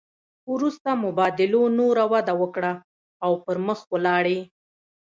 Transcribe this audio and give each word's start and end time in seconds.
وروسته 0.53 0.89
مبادلو 1.05 1.61
نوره 1.79 2.03
وده 2.13 2.33
وکړه 2.41 2.71
او 3.25 3.31
پرمخ 3.45 3.79
ولاړې 3.93 4.39